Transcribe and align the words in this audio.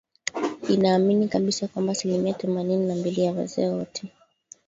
inaamini 0.69 1.27
kabisa 1.27 1.67
kwamba 1.67 1.91
asilimia 1.91 2.33
themanini 2.33 2.85
na 2.87 2.95
mbili 2.95 3.21
ya 3.23 3.31
wazee 3.33 3.67
wote 3.69 4.11